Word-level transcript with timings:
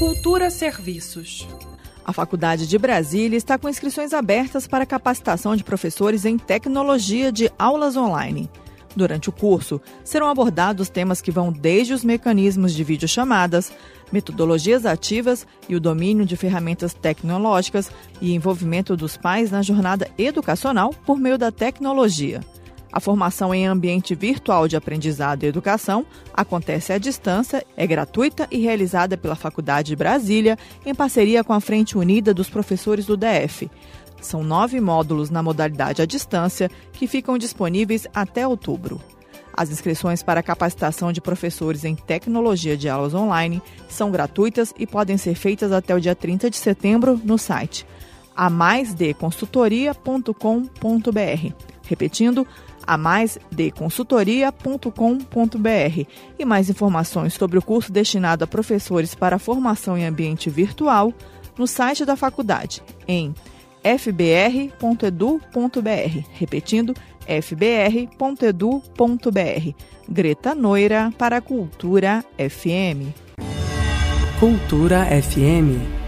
Cultura 0.00 0.48
Serviços. 0.48 1.46
A 2.02 2.10
Faculdade 2.10 2.66
de 2.66 2.78
Brasília 2.78 3.36
está 3.36 3.58
com 3.58 3.68
inscrições 3.68 4.14
abertas 4.14 4.66
para 4.66 4.86
capacitação 4.86 5.54
de 5.54 5.62
professores 5.62 6.24
em 6.24 6.38
tecnologia 6.38 7.30
de 7.30 7.52
aulas 7.58 7.98
online. 7.98 8.48
Durante 8.96 9.28
o 9.28 9.32
curso, 9.32 9.78
serão 10.02 10.28
abordados 10.28 10.88
temas 10.88 11.20
que 11.20 11.30
vão 11.30 11.52
desde 11.52 11.92
os 11.92 12.02
mecanismos 12.02 12.72
de 12.72 12.82
videochamadas, 12.82 13.70
metodologias 14.10 14.86
ativas 14.86 15.46
e 15.68 15.74
o 15.76 15.80
domínio 15.80 16.24
de 16.24 16.34
ferramentas 16.34 16.94
tecnológicas 16.94 17.90
e 18.22 18.32
envolvimento 18.32 18.96
dos 18.96 19.18
pais 19.18 19.50
na 19.50 19.60
jornada 19.60 20.08
educacional 20.16 20.94
por 21.04 21.18
meio 21.18 21.36
da 21.36 21.52
tecnologia. 21.52 22.40
A 22.92 22.98
formação 23.00 23.54
em 23.54 23.66
ambiente 23.66 24.14
virtual 24.16 24.66
de 24.66 24.74
aprendizado 24.76 25.44
e 25.44 25.46
educação 25.46 26.04
acontece 26.34 26.92
à 26.92 26.98
distância, 26.98 27.64
é 27.76 27.86
gratuita 27.86 28.48
e 28.50 28.58
realizada 28.58 29.16
pela 29.16 29.36
Faculdade 29.36 29.86
de 29.88 29.96
Brasília, 29.96 30.58
em 30.84 30.92
parceria 30.94 31.44
com 31.44 31.52
a 31.52 31.60
Frente 31.60 31.96
Unida 31.96 32.34
dos 32.34 32.50
Professores 32.50 33.06
do 33.06 33.16
DF. 33.16 33.70
São 34.20 34.42
nove 34.42 34.80
módulos 34.80 35.30
na 35.30 35.42
modalidade 35.42 36.02
à 36.02 36.06
distância 36.06 36.68
que 36.92 37.06
ficam 37.06 37.38
disponíveis 37.38 38.06
até 38.12 38.44
outubro. 38.46 39.00
As 39.56 39.68
inscrições 39.70 40.22
para 40.22 40.42
capacitação 40.42 41.12
de 41.12 41.20
professores 41.20 41.84
em 41.84 41.94
tecnologia 41.94 42.74
de 42.76 42.88
aulas 42.88 43.14
online 43.14 43.62
são 43.88 44.10
gratuitas 44.10 44.74
e 44.78 44.86
podem 44.86 45.16
ser 45.16 45.34
feitas 45.34 45.70
até 45.72 45.94
o 45.94 46.00
dia 46.00 46.14
30 46.16 46.50
de 46.50 46.56
setembro 46.56 47.20
no 47.24 47.38
site 47.38 47.86
a 48.34 48.48
mais 48.48 48.94
de 48.94 49.12
consultoria.com.br. 49.12 51.52
Repetindo, 51.86 52.46
a 52.86 52.96
mais 52.96 53.38
de 53.50 53.72
E 56.38 56.44
mais 56.44 56.70
informações 56.70 57.34
sobre 57.34 57.58
o 57.58 57.62
curso 57.62 57.92
destinado 57.92 58.44
a 58.44 58.46
professores 58.46 59.14
para 59.14 59.38
formação 59.38 59.96
em 59.96 60.04
ambiente 60.06 60.48
virtual 60.50 61.12
no 61.58 61.66
site 61.66 62.04
da 62.04 62.16
faculdade 62.16 62.82
em 63.06 63.34
fbr.edu.br. 63.82 64.70
Repetindo, 66.34 66.94
fbr.edu.br. 67.26 68.10
Greta 70.08 70.54
Noira 70.54 71.12
para 71.16 71.38
a 71.38 71.40
Cultura 71.40 72.24
FM. 72.36 73.08
Cultura 74.38 75.06
FM. 75.22 75.99